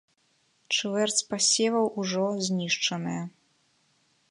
[0.77, 3.23] Чвэрць пасеваў ужо знішчаная.